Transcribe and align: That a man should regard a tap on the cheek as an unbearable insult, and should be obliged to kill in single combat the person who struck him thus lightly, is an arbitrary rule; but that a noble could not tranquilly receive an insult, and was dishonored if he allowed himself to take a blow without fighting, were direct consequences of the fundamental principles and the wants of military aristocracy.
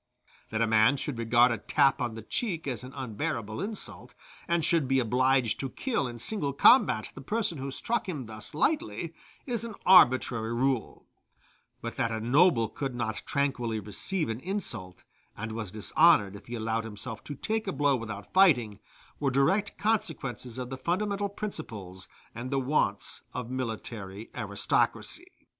That 0.49 0.63
a 0.63 0.65
man 0.65 0.97
should 0.97 1.19
regard 1.19 1.51
a 1.51 1.59
tap 1.59 2.01
on 2.01 2.15
the 2.15 2.23
cheek 2.23 2.65
as 2.65 2.83
an 2.83 2.91
unbearable 2.95 3.61
insult, 3.61 4.15
and 4.47 4.65
should 4.65 4.87
be 4.87 4.99
obliged 4.99 5.59
to 5.59 5.69
kill 5.69 6.07
in 6.07 6.17
single 6.17 6.53
combat 6.53 7.11
the 7.13 7.21
person 7.21 7.59
who 7.59 7.69
struck 7.69 8.09
him 8.09 8.25
thus 8.25 8.55
lightly, 8.55 9.13
is 9.45 9.63
an 9.63 9.75
arbitrary 9.85 10.55
rule; 10.55 11.05
but 11.83 11.97
that 11.97 12.09
a 12.11 12.19
noble 12.19 12.67
could 12.67 12.95
not 12.95 13.21
tranquilly 13.27 13.79
receive 13.79 14.27
an 14.27 14.39
insult, 14.39 15.03
and 15.37 15.51
was 15.51 15.69
dishonored 15.69 16.35
if 16.35 16.47
he 16.47 16.55
allowed 16.55 16.83
himself 16.83 17.23
to 17.25 17.35
take 17.35 17.67
a 17.67 17.71
blow 17.71 17.95
without 17.95 18.33
fighting, 18.33 18.79
were 19.19 19.29
direct 19.29 19.77
consequences 19.77 20.57
of 20.57 20.71
the 20.71 20.77
fundamental 20.79 21.29
principles 21.29 22.07
and 22.33 22.49
the 22.49 22.59
wants 22.59 23.21
of 23.35 23.51
military 23.51 24.31
aristocracy. 24.33 25.27